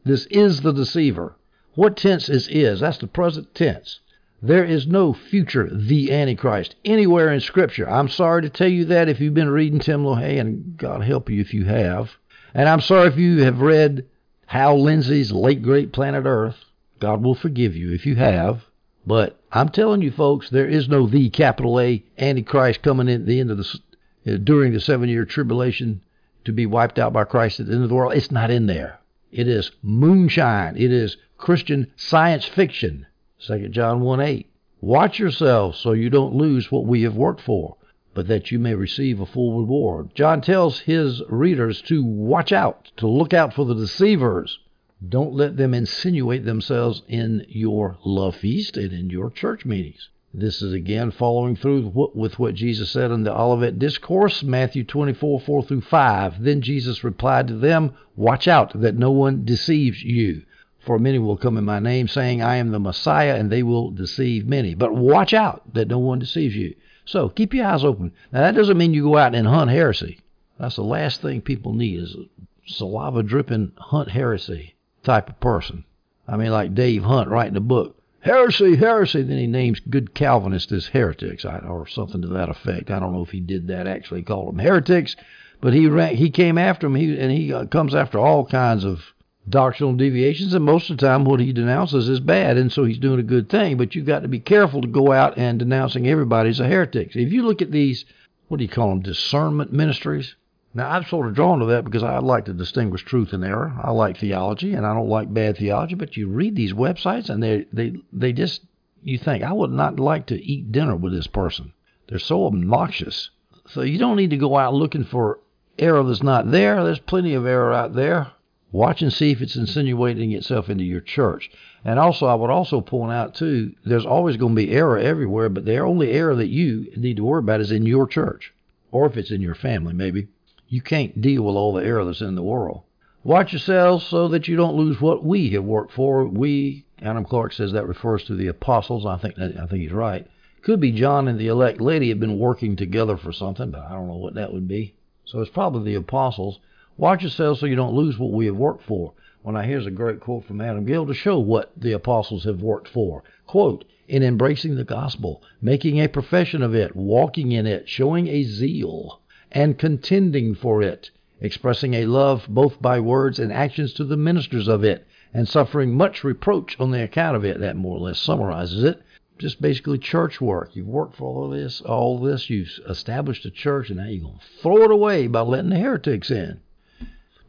[0.04, 1.36] This is the deceiver.
[1.74, 2.80] What tense is is?
[2.80, 4.00] That's the present tense.
[4.46, 7.88] There is no future the Antichrist anywhere in Scripture.
[7.88, 11.30] I'm sorry to tell you that if you've been reading Tim LaHaye, and God help
[11.30, 12.10] you if you have.
[12.52, 14.04] And I'm sorry if you have read
[14.44, 16.62] Hal Lindsey's late great Planet Earth.
[17.00, 18.66] God will forgive you if you have.
[19.06, 23.26] But I'm telling you, folks, there is no the capital A Antichrist coming in at
[23.26, 23.80] the end of the
[24.26, 26.02] uh, during the seven year tribulation
[26.44, 28.12] to be wiped out by Christ at the end of the world.
[28.12, 28.98] It's not in there.
[29.32, 30.76] It is moonshine.
[30.76, 33.06] It is Christian science fiction.
[33.46, 34.46] 2 John 1 8.
[34.80, 37.76] Watch yourselves so you don't lose what we have worked for,
[38.14, 40.14] but that you may receive a full reward.
[40.14, 44.58] John tells his readers to watch out, to look out for the deceivers.
[45.06, 50.08] Don't let them insinuate themselves in your love feast and in your church meetings.
[50.32, 55.40] This is again following through with what Jesus said in the Olivet Discourse, Matthew 24,
[55.40, 56.42] 4 through 5.
[56.42, 60.42] Then Jesus replied to them, Watch out that no one deceives you.
[60.84, 63.90] For many will come in my name, saying, I am the Messiah, and they will
[63.90, 64.74] deceive many.
[64.74, 66.74] But watch out that no one deceives you.
[67.06, 68.12] So keep your eyes open.
[68.32, 70.20] Now, that doesn't mean you go out and hunt heresy.
[70.58, 72.24] That's the last thing people need is a
[72.66, 75.84] saliva dripping hunt heresy type of person.
[76.28, 77.98] I mean, like Dave Hunt writing a book.
[78.20, 79.22] Heresy, heresy.
[79.22, 82.90] Then he names good Calvinists as heretics, or something to that effect.
[82.90, 85.16] I don't know if he did that actually, called them heretics,
[85.60, 88.84] but he ran, he came after them, he, and he uh, comes after all kinds
[88.84, 89.13] of
[89.48, 92.98] doctrinal deviations, and most of the time what he denounces is bad, and so he's
[92.98, 93.76] doing a good thing.
[93.76, 97.14] But you've got to be careful to go out and denouncing everybody as a heretic.
[97.14, 98.04] If you look at these,
[98.48, 100.34] what do you call them, discernment ministries?
[100.76, 103.72] Now, I'm sort of drawn to that because I like to distinguish truth and error.
[103.80, 105.94] I like theology, and I don't like bad theology.
[105.94, 108.62] But you read these websites, and they they they just
[109.02, 111.72] you think I would not like to eat dinner with this person.
[112.08, 113.30] They're so obnoxious.
[113.68, 115.38] So you don't need to go out looking for
[115.78, 116.82] error that's not there.
[116.82, 118.32] There's plenty of error out there.
[118.74, 121.48] Watch and see if it's insinuating itself into your church.
[121.84, 125.48] And also, I would also point out too, there's always going to be error everywhere,
[125.48, 128.52] but the only error that you need to worry about is in your church,
[128.90, 130.26] or if it's in your family, maybe.
[130.68, 132.82] You can't deal with all the error that's in the world.
[133.22, 136.26] Watch yourselves so that you don't lose what we have worked for.
[136.26, 139.06] We, Adam Clarke says that refers to the apostles.
[139.06, 140.26] I think I think he's right.
[140.62, 143.90] Could be John and the elect lady have been working together for something, but I
[143.90, 144.96] don't know what that would be.
[145.26, 146.58] So it's probably the apostles.
[146.96, 149.14] Watch yourselves so you don't lose what we have worked for.
[149.42, 152.62] Well, now here's a great quote from Adam Gill to show what the apostles have
[152.62, 153.24] worked for.
[153.46, 158.44] Quote, in embracing the gospel, making a profession of it, walking in it, showing a
[158.44, 164.16] zeal, and contending for it, expressing a love both by words and actions to the
[164.16, 167.58] ministers of it, and suffering much reproach on the account of it.
[167.58, 169.02] That more or less summarizes it.
[169.36, 170.76] Just basically church work.
[170.76, 172.48] You've worked for all this, all this.
[172.48, 175.78] You've established a church, and now you're going to throw it away by letting the
[175.78, 176.60] heretics in.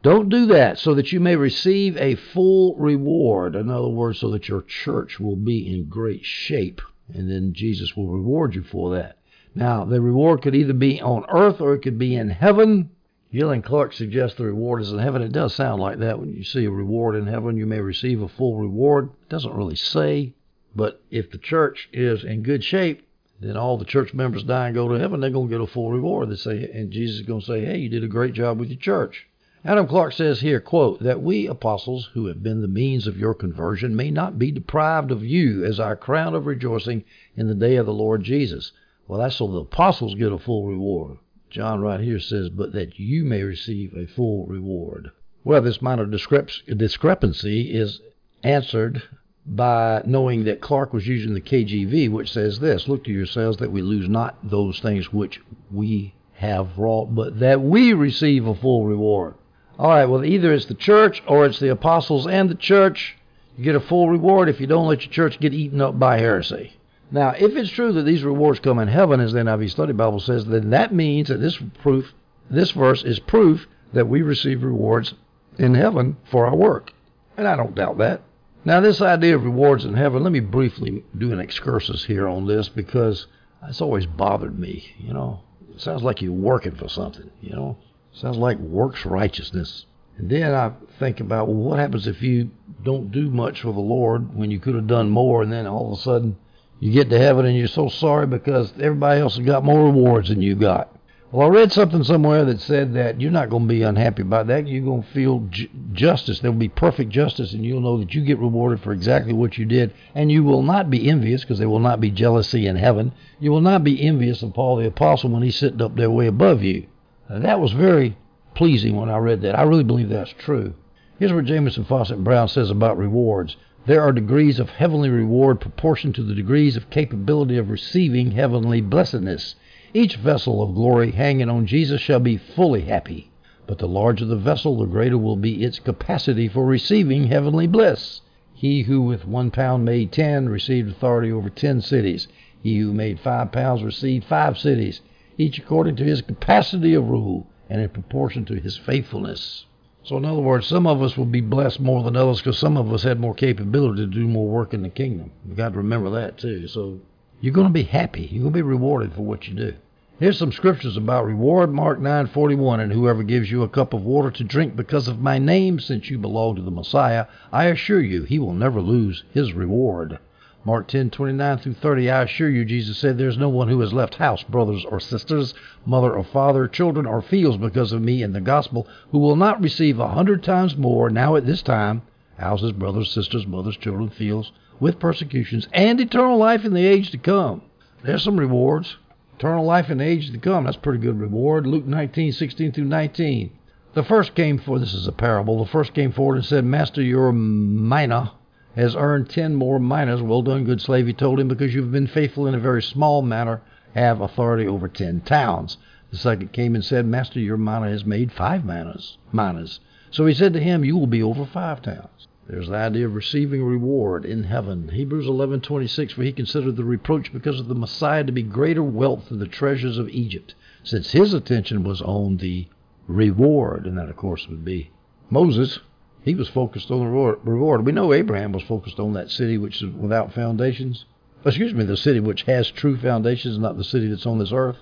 [0.05, 3.55] Don't do that so that you may receive a full reward.
[3.55, 6.79] In other words, so that your church will be in great shape,
[7.11, 9.17] and then Jesus will reward you for that.
[9.55, 12.91] Now, the reward could either be on earth or it could be in heaven.
[13.33, 15.23] Gill and Clarke suggest the reward is in heaven.
[15.23, 16.19] It does sound like that.
[16.19, 19.09] When you see a reward in heaven, you may receive a full reward.
[19.23, 20.35] It doesn't really say.
[20.75, 23.07] But if the church is in good shape,
[23.39, 25.73] then all the church members die and go to heaven, they're going to get a
[25.73, 26.29] full reward.
[26.29, 28.69] They say, and Jesus is going to say, hey, you did a great job with
[28.69, 29.25] your church.
[29.67, 33.33] Adam Clarke says here, quote, that we apostles who have been the means of your
[33.33, 37.03] conversion may not be deprived of you as our crown of rejoicing
[37.35, 38.71] in the day of the Lord Jesus.
[39.07, 41.17] Well, that's so the apostles get a full reward.
[41.49, 45.09] John right here says, but that you may receive a full reward.
[45.43, 48.01] Well, this minor discrepancy is
[48.43, 49.01] answered
[49.47, 53.71] by knowing that Clarke was using the KJV, which says this Look to yourselves that
[53.71, 58.85] we lose not those things which we have wrought, but that we receive a full
[58.85, 59.33] reward.
[59.77, 63.17] All right, well, either it's the church or it's the apostles and the church.
[63.57, 66.17] You get a full reward if you don't let your church get eaten up by
[66.17, 66.73] heresy.
[67.11, 70.19] Now, if it's true that these rewards come in heaven, as the NIV Study Bible
[70.19, 72.13] says, then that means that this proof,
[72.49, 75.13] this verse is proof that we receive rewards
[75.57, 76.91] in heaven for our work.
[77.37, 78.21] And I don't doubt that.
[78.63, 82.47] Now, this idea of rewards in heaven, let me briefly do an excursus here on
[82.47, 83.27] this because
[83.67, 84.95] it's always bothered me.
[84.97, 85.41] You know,
[85.73, 87.77] it sounds like you're working for something, you know.
[88.15, 89.85] Sounds like works righteousness.
[90.17, 92.49] And then I think about well, what happens if you
[92.81, 95.91] don't do much for the Lord when you could have done more, and then all
[95.91, 96.37] of a sudden
[96.79, 100.29] you get to heaven and you're so sorry because everybody else has got more rewards
[100.29, 100.95] than you got.
[101.29, 104.47] Well, I read something somewhere that said that you're not going to be unhappy about
[104.47, 104.65] that.
[104.65, 106.39] You're going to feel ju- justice.
[106.39, 109.57] There will be perfect justice, and you'll know that you get rewarded for exactly what
[109.57, 109.93] you did.
[110.13, 113.11] And you will not be envious because there will not be jealousy in heaven.
[113.41, 116.27] You will not be envious of Paul the Apostle when he's sitting up there way
[116.27, 116.87] above you.
[117.27, 118.15] That was very
[118.53, 119.57] pleasing when I read that.
[119.57, 120.75] I really believe that's true.
[121.17, 123.57] Here's what Jamieson Fausset Brown says about rewards.
[123.87, 128.79] There are degrees of heavenly reward proportioned to the degrees of capability of receiving heavenly
[128.79, 129.55] blessedness.
[129.91, 133.31] Each vessel of glory hanging on Jesus shall be fully happy.
[133.65, 138.21] But the larger the vessel, the greater will be its capacity for receiving heavenly bliss.
[138.53, 142.27] He who with one pound made ten received authority over ten cities.
[142.61, 145.01] He who made five pounds received five cities
[145.37, 149.65] each according to his capacity of rule and in proportion to his faithfulness.
[150.03, 152.77] So, in other words, some of us will be blessed more than others because some
[152.77, 155.31] of us had more capability to do more work in the kingdom.
[155.47, 156.67] You've got to remember that too.
[156.67, 156.99] So,
[157.41, 158.29] you're going to be happy.
[158.31, 159.73] You're going to be rewarded for what you do.
[160.17, 161.71] Here's some scriptures about reward.
[161.71, 165.39] Mark 9:41, and whoever gives you a cup of water to drink because of my
[165.39, 169.53] name, since you belong to the Messiah, I assure you, he will never lose his
[169.53, 170.19] reward.
[170.65, 173.93] Mark 10, 29 through 30, I assure you, Jesus said, there's no one who has
[173.93, 175.53] left house, brothers or sisters,
[175.85, 179.61] mother or father, children or fields because of me and the gospel, who will not
[179.61, 182.01] receive a hundred times more now at this time,
[182.39, 187.19] houses, brothers, sisters, mothers, children, fields, with persecutions, and eternal life in the age to
[187.19, 187.61] come.
[188.03, 188.97] There's some rewards.
[189.37, 191.67] Eternal life in the age to come, that's pretty good reward.
[191.67, 193.51] Luke 19, 16 through 19.
[193.93, 197.03] The first came for, this is a parable, the first came forward and said, Master,
[197.03, 198.31] your mina
[198.75, 200.21] has earned ten more minas.
[200.21, 203.21] Well done, good slave, he told him, because you've been faithful in a very small
[203.21, 203.61] matter,
[203.93, 205.77] have authority over ten towns.
[206.11, 209.17] The second came and said, Master, your mina has made five minas.
[209.31, 209.79] minas.
[210.11, 212.27] So he said to him, You will be over five towns.
[212.47, 214.89] There's the idea of receiving reward in heaven.
[214.89, 219.29] Hebrews 11:26 for he considered the reproach because of the Messiah to be greater wealth
[219.29, 222.67] than the treasures of Egypt, since his attention was on the
[223.07, 224.91] reward, and that of course would be
[225.31, 225.79] Moses.
[226.25, 227.85] He was focused on the reward.
[227.85, 231.05] We know Abraham was focused on that city which is without foundations.
[231.45, 234.77] Excuse me, the city which has true foundations, not the city that's on this earth.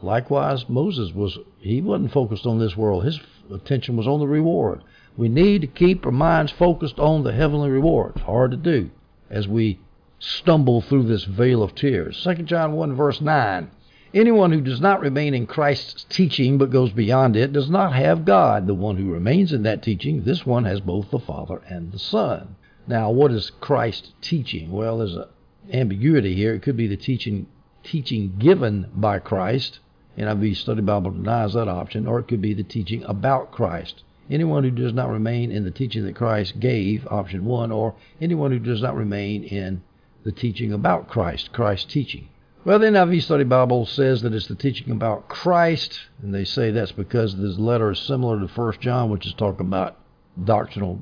[0.00, 3.04] Likewise, Moses was he wasn't focused on this world.
[3.04, 3.18] His
[3.52, 4.84] attention was on the reward.
[5.16, 8.12] We need to keep our minds focused on the heavenly reward.
[8.14, 8.90] It's hard to do
[9.28, 9.80] as we
[10.20, 12.22] stumble through this vale of tears.
[12.22, 13.70] 2 John 1 verse 9.
[14.16, 18.24] Anyone who does not remain in Christ's teaching but goes beyond it does not have
[18.24, 18.66] God.
[18.66, 21.98] The one who remains in that teaching, this one has both the Father and the
[21.98, 22.56] Son.
[22.86, 24.72] Now, what is Christ teaching?
[24.72, 25.26] Well, there's an
[25.70, 26.54] ambiguity here.
[26.54, 27.46] It could be the teaching
[27.82, 29.80] teaching given by Christ.
[30.16, 34.02] NIV Study Bible denies that option, or it could be the teaching about Christ.
[34.30, 38.50] Anyone who does not remain in the teaching that Christ gave, option one, or anyone
[38.50, 39.82] who does not remain in
[40.24, 42.28] the teaching about Christ, Christ's teaching.
[42.66, 46.72] Well, the NIV Study Bible says that it's the teaching about Christ, and they say
[46.72, 49.96] that's because this letter is similar to 1 John, which is talking about
[50.42, 51.00] doctrinal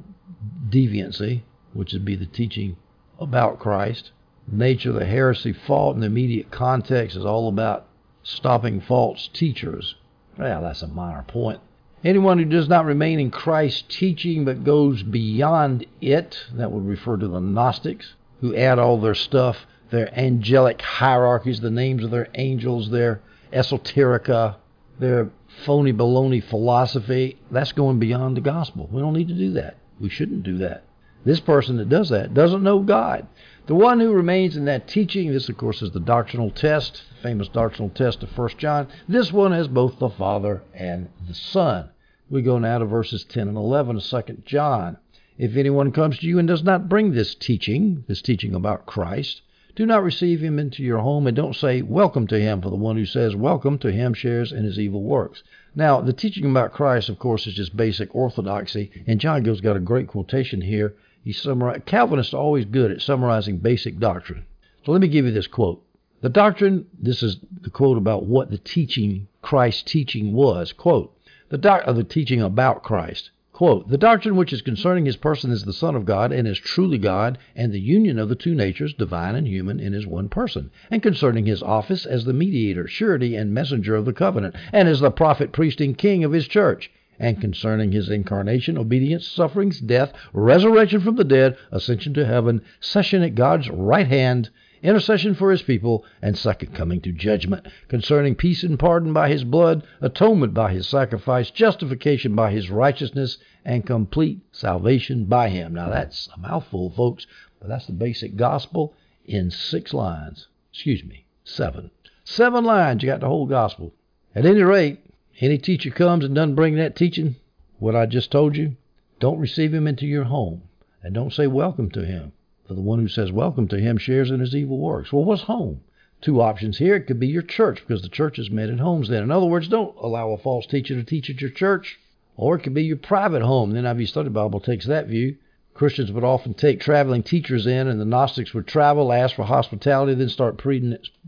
[0.68, 1.40] deviancy,
[1.72, 2.77] which would be the teaching
[3.18, 4.11] about Christ.
[4.46, 7.87] nature of the heresy fault in the immediate context is all about
[8.22, 9.94] stopping false teachers.
[10.37, 11.61] Well, that's a minor point.
[12.05, 17.16] Anyone who does not remain in Christ's teaching but goes beyond it, that would refer
[17.16, 22.28] to the Gnostics, who add all their stuff their angelic hierarchies, the names of their
[22.35, 23.20] angels, their
[23.52, 24.57] esoterica,
[24.98, 25.30] their
[25.64, 27.38] phony baloney philosophy.
[27.50, 28.88] That's going beyond the gospel.
[28.90, 29.76] We don't need to do that.
[30.00, 30.85] We shouldn't do that.
[31.24, 33.26] This person that does that doesn't know God.
[33.66, 37.22] The one who remains in that teaching, this of course is the doctrinal test, the
[37.22, 38.88] famous doctrinal test of 1 John.
[39.09, 41.88] This one has both the Father and the Son.
[42.28, 44.98] We go now to verses 10 and 11 of 2 John.
[45.38, 49.40] If anyone comes to you and does not bring this teaching, this teaching about Christ,
[49.76, 52.76] do not receive him into your home and don't say welcome to him, for the
[52.76, 55.42] one who says welcome to him shares in his evil works.
[55.74, 59.76] Now, the teaching about Christ, of course, is just basic orthodoxy, and John Gill's got
[59.76, 60.94] a great quotation here.
[61.24, 64.44] He summarize, Calvinists are always good at summarizing basic doctrine.
[64.84, 65.82] So let me give you this quote.
[66.20, 70.72] The doctrine, this is the quote about what the teaching, Christ's teaching was.
[70.72, 71.16] Quote,
[71.48, 73.30] the, doc, the teaching about Christ.
[73.54, 76.58] Quote, the doctrine which is concerning his person is the Son of God and is
[76.58, 80.28] truly God, and the union of the two natures, divine and human, in his one
[80.28, 84.88] person, and concerning his office as the mediator, surety, and messenger of the covenant, and
[84.88, 89.78] as the prophet, priest, and king of his church, and concerning his incarnation, obedience, sufferings,
[89.78, 94.50] death, resurrection from the dead, ascension to heaven, session at God's right hand,
[94.84, 99.42] intercession for his people, and second coming to judgment, concerning peace and pardon by his
[99.42, 105.74] blood, atonement by his sacrifice, justification by his righteousness, and complete salvation by him.
[105.74, 107.26] Now that's a mouthful, folks,
[107.58, 108.94] but that's the basic gospel
[109.24, 110.48] in six lines.
[110.70, 111.90] Excuse me, seven.
[112.22, 113.94] Seven lines, you got the whole gospel.
[114.34, 115.00] At any rate,
[115.40, 117.36] any teacher comes and doesn't bring that teaching,
[117.78, 118.76] what I just told you,
[119.18, 120.62] don't receive him into your home
[121.02, 122.32] and don't say welcome to him.
[122.66, 125.12] For the one who says welcome to him shares in his evil works.
[125.12, 125.83] Well, what's home?
[126.22, 126.96] Two options here.
[126.96, 129.22] It could be your church because the church is met at homes then.
[129.22, 131.98] In other words, don't allow a false teacher to teach at your church.
[132.37, 133.72] Or it could be your private home.
[133.72, 135.37] The NIV Study Bible takes that view.
[135.74, 140.14] Christians would often take traveling teachers in, and the Gnostics would travel, ask for hospitality,
[140.14, 140.59] then start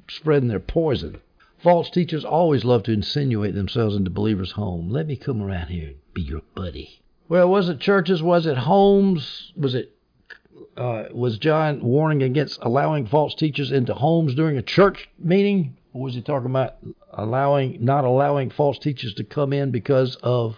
[0.09, 1.19] spreading their poison.
[1.59, 4.89] False teachers always love to insinuate themselves into believers' home.
[4.89, 7.01] Let me come around here and be your buddy.
[7.29, 8.23] Well, was it churches?
[8.23, 9.53] Was it homes?
[9.57, 9.96] Was it
[10.77, 15.77] uh, was John warning against allowing false teachers into homes during a church meeting?
[15.93, 16.75] Or was he talking about
[17.13, 20.57] allowing, not allowing false teachers to come in because of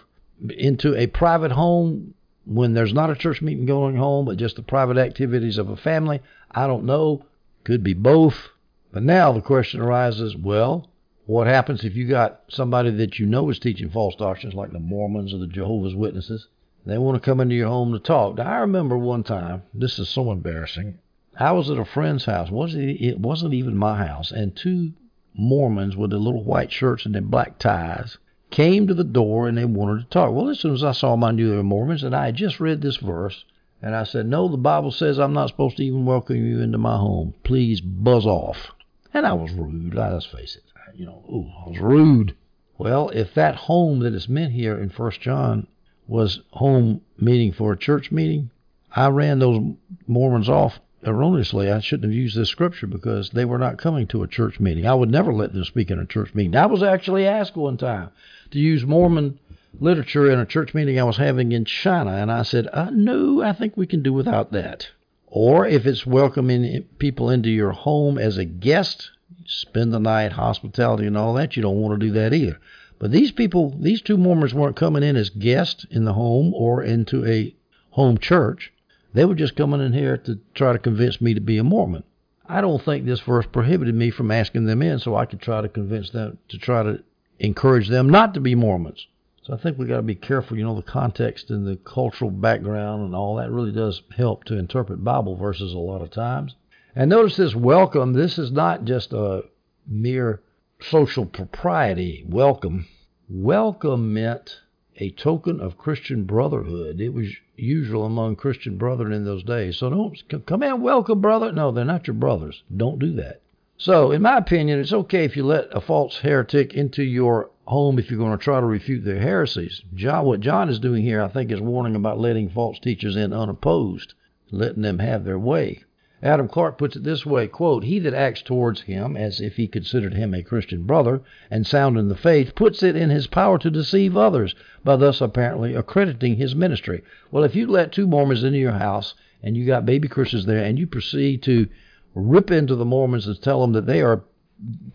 [0.49, 2.13] into a private home
[2.45, 5.77] when there's not a church meeting going home, but just the private activities of a
[5.77, 6.21] family?
[6.51, 7.25] I don't know.
[7.63, 8.49] Could be both.
[8.91, 10.89] But now the question arises: Well,
[11.25, 14.79] what happens if you got somebody that you know is teaching false doctrines, like the
[14.79, 16.47] Mormons or the Jehovah's Witnesses?
[16.85, 18.37] They want to come into your home to talk.
[18.37, 20.99] Now, I remember one time, this is so embarrassing.
[21.37, 22.49] I was at a friend's house.
[22.51, 24.31] It wasn't even my house.
[24.31, 24.93] And two
[25.33, 28.17] Mormons with their little white shirts and their black ties
[28.49, 30.33] came to the door and they wanted to talk.
[30.33, 32.03] Well, as soon as I saw them, I knew they were Mormons.
[32.03, 33.45] And I had just read this verse.
[33.81, 36.77] And I said, No, the Bible says I'm not supposed to even welcome you into
[36.77, 37.33] my home.
[37.43, 38.71] Please buzz off.
[39.13, 39.93] And I was rude.
[39.93, 40.63] Let's face it.
[40.95, 42.35] You know, ooh, I was rude.
[42.77, 45.67] Well, if that home that is meant here in First John
[46.09, 48.49] was home meeting for a church meeting,
[48.95, 49.61] I ran those
[50.07, 51.71] Mormons off erroneously.
[51.71, 54.87] I shouldn't have used this scripture because they were not coming to a church meeting.
[54.87, 56.55] I would never let them speak in a church meeting.
[56.55, 58.09] I was actually asked one time
[58.51, 59.39] to use Mormon
[59.79, 63.43] literature in a church meeting I was having in China, and I said, uh, no,
[63.43, 64.89] I think we can do without that.
[65.27, 69.11] Or if it's welcoming people into your home as a guest,
[69.45, 72.59] spend the night, hospitality, and all that, you don't want to do that either.
[72.99, 76.83] But these people, these two Mormons weren't coming in as guests in the home or
[76.83, 77.55] into a
[77.91, 78.73] home church.
[79.13, 82.03] They were just coming in here to try to convince me to be a Mormon.
[82.45, 85.61] I don't think this verse prohibited me from asking them in so I could try
[85.61, 87.03] to convince them to try to
[87.39, 89.07] encourage them not to be Mormons.
[89.43, 92.29] So I think we got to be careful, you know, the context and the cultural
[92.29, 96.55] background and all that really does help to interpret Bible verses a lot of times.
[96.95, 99.43] And notice this welcome, this is not just a
[99.87, 100.41] mere
[100.81, 102.87] social propriety welcome.
[103.27, 104.61] Welcome meant
[104.95, 107.01] a token of Christian brotherhood.
[107.01, 109.77] It was usual among Christian brethren in those days.
[109.77, 111.51] So don't come in, welcome, brother.
[111.51, 112.63] No, they're not your brothers.
[112.75, 113.41] Don't do that.
[113.77, 117.99] So, in my opinion, it's okay if you let a false heretic into your home
[117.99, 119.83] if you're going to try to refute their heresies.
[119.93, 123.33] John, what John is doing here, I think, is warning about letting false teachers in
[123.33, 124.13] unopposed,
[124.49, 125.83] letting them have their way.
[126.21, 129.67] Adam Clarke puts it this way, quote, He that acts towards him as if he
[129.67, 133.57] considered him a Christian brother and sound in the faith puts it in his power
[133.57, 134.53] to deceive others
[134.83, 137.03] by thus apparently accrediting his ministry.
[137.31, 140.61] Well, if you let two Mormons into your house and you got baby Christians there
[140.61, 141.69] and you proceed to
[142.13, 144.23] rip into the Mormons and tell them that they are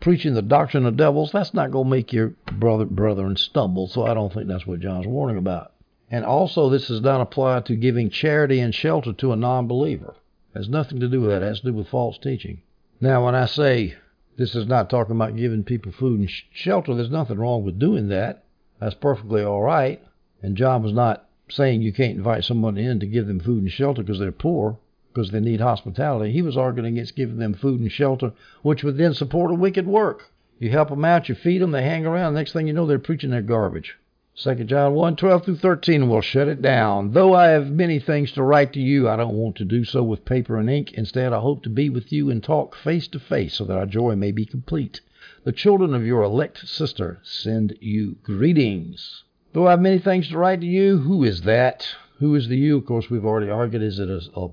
[0.01, 3.89] preaching the doctrine of devils, that's not going to make your brother brethren stumble.
[3.89, 5.73] So I don't think that's what John's warning about.
[6.11, 10.17] And also, this does not apply to giving charity and shelter to a non-believer.
[10.55, 11.43] It has nothing to do with that.
[11.43, 12.63] It has to do with false teaching.
[13.01, 13.97] Now, when I say
[14.37, 17.79] this is not talking about giving people food and sh- shelter, there's nothing wrong with
[17.79, 18.45] doing that.
[18.81, 20.01] That's perfectly all right.
[20.43, 23.73] And John was not saying you can't invite someone in to give them food and
[23.73, 24.79] shelter because they're poor
[25.13, 26.33] because they need hospitality.
[26.33, 28.33] He was arguing against giving them food and shelter,
[28.63, 30.33] which would then support a wicked work.
[30.59, 32.35] You help them out, you feed them, they hang around.
[32.35, 33.97] Next thing you know, they're preaching their garbage.
[34.37, 37.13] 2 John 1 12 through 13 will shut it down.
[37.13, 40.03] Though I have many things to write to you, I don't want to do so
[40.03, 40.93] with paper and ink.
[40.95, 43.87] Instead, I hope to be with you and talk face to face so that our
[43.87, 45.01] joy may be complete.
[45.45, 49.23] The children of your elect sister send you greetings.
[49.53, 51.87] Though I have many things to write to you, who is that?
[52.19, 52.79] Who is the you?
[52.79, 53.83] Of course, we've already argued.
[53.83, 54.49] Is it a, a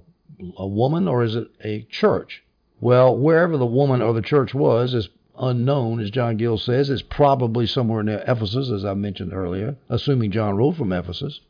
[0.58, 2.44] a woman or is it a church?
[2.80, 5.10] Well, wherever the woman or the church was is
[5.40, 6.90] unknown, as John Gill says.
[6.90, 11.42] is probably somewhere near Ephesus, as I mentioned earlier, assuming John wrote from Ephesus.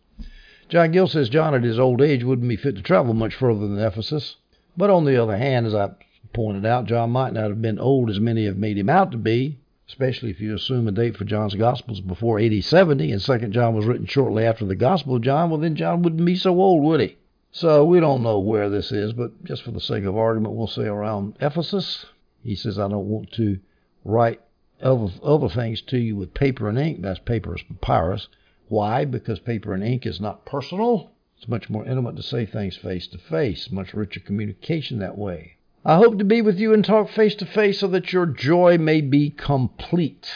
[0.69, 3.67] John Gill says John at his old age wouldn't be fit to travel much further
[3.67, 4.37] than Ephesus.
[4.77, 5.91] But on the other hand, as I
[6.31, 9.17] pointed out, John might not have been old as many have made him out to
[9.17, 9.57] be,
[9.87, 13.75] especially if you assume a date for John's Gospels before AD 70, and Second John
[13.75, 15.49] was written shortly after the Gospel of John.
[15.49, 17.17] Well, then John wouldn't be so old, would he?
[17.51, 20.67] So we don't know where this is, but just for the sake of argument, we'll
[20.67, 22.05] say around Ephesus.
[22.43, 23.59] He says, I don't want to
[24.03, 24.41] write
[24.81, 27.01] other, other things to you with paper and ink.
[27.01, 28.27] That's paper is papyrus.
[28.67, 29.05] Why?
[29.05, 31.11] Because paper and ink is not personal.
[31.37, 35.57] It's much more intimate to say things face to face, much richer communication that way.
[35.83, 38.77] I hope to be with you and talk face to face so that your joy
[38.77, 40.29] may be complete.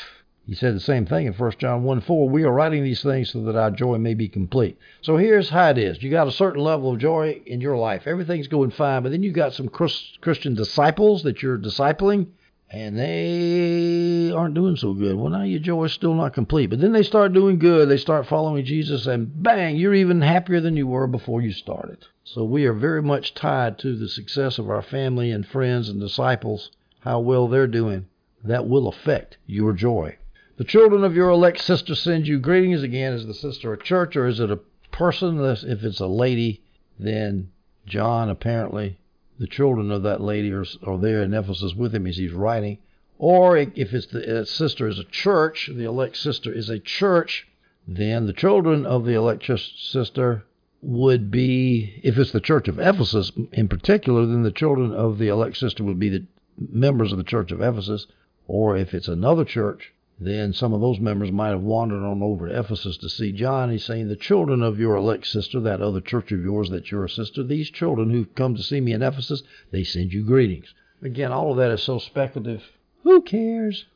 [0.47, 2.29] He said the same thing in 1 John 1 4.
[2.29, 4.77] We are writing these things so that our joy may be complete.
[5.01, 6.03] So here's how it is.
[6.03, 8.05] You got a certain level of joy in your life.
[8.05, 12.27] Everything's going fine, but then you got some Christian disciples that you're discipling,
[12.69, 15.15] and they aren't doing so good.
[15.15, 16.67] Well, now your joy is still not complete.
[16.67, 17.87] But then they start doing good.
[17.87, 22.05] They start following Jesus, and bang, you're even happier than you were before you started.
[22.23, 25.99] So we are very much tied to the success of our family and friends and
[25.99, 28.07] disciples, how well they're doing.
[28.43, 30.17] That will affect your joy.
[30.57, 32.81] The children of your elect sister send you greetings.
[32.81, 34.59] Again, is the sister a church or is it a
[34.91, 35.39] person?
[35.39, 36.61] If it's a lady,
[36.97, 37.51] then
[37.85, 38.97] John apparently,
[39.37, 42.77] the children of that lady are, are there in Ephesus with him as he's writing.
[43.17, 47.47] Or if it's the uh, sister is a church, the elect sister is a church,
[47.87, 50.43] then the children of the elect sister
[50.81, 55.29] would be, if it's the church of Ephesus in particular, then the children of the
[55.29, 56.25] elect sister would be the
[56.57, 58.07] members of the church of Ephesus.
[58.47, 62.47] Or if it's another church, then some of those members might have wandered on over
[62.47, 63.69] to Ephesus to see John.
[63.69, 67.09] He's saying, The children of your elect sister, that other church of yours that's your
[67.09, 70.73] sister, these children who've come to see me in Ephesus, they send you greetings.
[71.01, 72.63] Again, all of that is so speculative.
[73.03, 73.87] Who cares?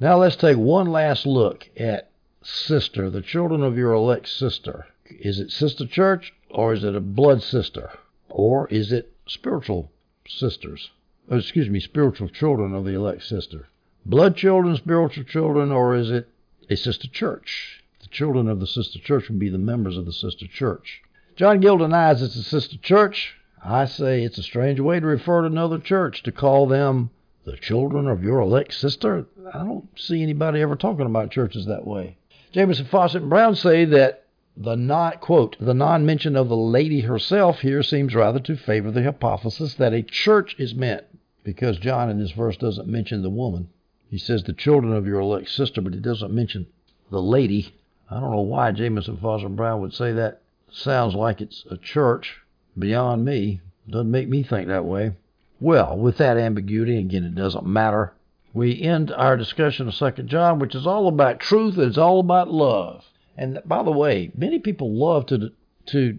[0.00, 2.10] Now let's take one last look at
[2.42, 4.86] sister, the children of your elect sister.
[5.06, 7.92] Is it sister church or is it a blood sister?
[8.28, 9.92] Or is it spiritual
[10.26, 10.90] sisters?
[11.30, 13.68] Oh, excuse me, spiritual children of the elect sister
[14.08, 16.28] blood children, spiritual children, or is it
[16.70, 17.84] a sister church?
[18.00, 21.02] The children of the sister church would be the members of the sister church.
[21.36, 23.36] John Gill denies it's a sister church.
[23.62, 27.10] I say it's a strange way to refer to another church to call them
[27.44, 29.26] the children of your elect sister.
[29.52, 32.16] I don't see anybody ever talking about churches that way.
[32.52, 34.24] Jamieson Fausset, and Brown say that
[34.56, 39.04] the not quote the non-mention of the lady herself here seems rather to favor the
[39.04, 41.04] hypothesis that a church is meant
[41.44, 43.68] because John in this verse doesn't mention the woman.
[44.10, 46.66] He says the children of your elect sister, but he doesn't mention
[47.10, 47.74] the lady.
[48.10, 50.40] I don't know why Jamieson Fausset Brown would say that.
[50.70, 52.40] Sounds like it's a church
[52.78, 53.60] beyond me.
[53.88, 55.12] Doesn't make me think that way.
[55.60, 58.14] Well, with that ambiguity, again, it doesn't matter.
[58.54, 62.20] We end our discussion of Second John, which is all about truth and it's all
[62.20, 63.04] about love.
[63.36, 65.52] And by the way, many people love to
[65.86, 66.18] to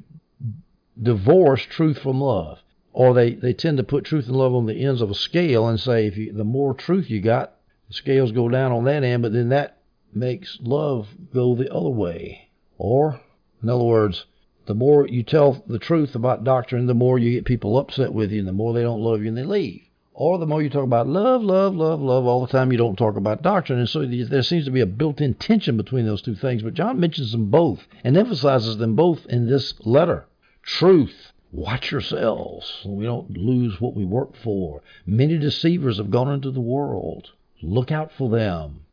[1.02, 2.60] divorce truth from love,
[2.94, 5.68] or they, they tend to put truth and love on the ends of a scale
[5.68, 7.54] and say if you, the more truth you got,
[7.90, 9.82] the scales go down on that end, but then that
[10.14, 12.50] makes love go the other way.
[12.78, 13.20] Or,
[13.62, 14.26] in other words,
[14.68, 18.32] the more you tell the truth about doctrine, the more you get people upset with
[18.32, 19.82] you, and the more they don't love you and they leave.
[20.14, 22.98] Or the more you talk about love, love, love, love all the time, you don't
[22.98, 23.80] talk about doctrine.
[23.80, 26.62] And so there seems to be a built in tension between those two things.
[26.62, 30.26] But John mentions them both and emphasizes them both in this letter.
[30.62, 31.32] Truth.
[31.52, 32.86] Watch yourselves.
[32.86, 34.84] We don't lose what we work for.
[35.06, 37.32] Many deceivers have gone into the world.
[37.62, 38.86] Look out for them.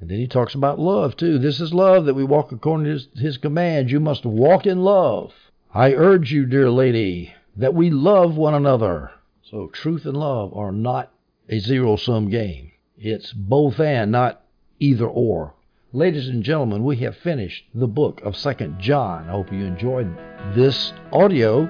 [0.00, 1.38] And then he talks about love, too.
[1.38, 3.90] This is love that we walk according to his, his commands.
[3.90, 5.32] You must walk in love.
[5.72, 9.10] I urge you, dear lady, that we love one another.
[9.42, 11.12] So truth and love are not
[11.48, 12.72] a zero sum game.
[12.98, 14.42] It's both and, not
[14.78, 15.54] either or.
[15.92, 19.28] Ladies and gentlemen, we have finished the book of Second John.
[19.28, 20.14] I hope you enjoyed
[20.54, 21.64] this audio.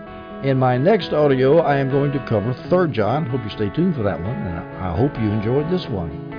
[0.47, 3.26] In my next audio, I am going to cover Third John.
[3.26, 6.36] Hope you stay tuned for that one, and I hope you enjoyed this one.